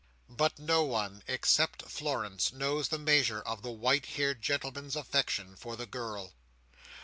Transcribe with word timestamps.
But 0.31 0.57
no 0.57 0.81
one, 0.81 1.21
except 1.27 1.83
Florence, 1.83 2.51
knows 2.51 2.87
the 2.87 2.97
measure 2.97 3.39
of 3.41 3.61
the 3.61 3.69
white 3.69 4.07
haired 4.07 4.41
gentleman's 4.41 4.95
affection 4.95 5.55
for 5.55 5.75
the 5.75 5.85
girl. 5.85 6.33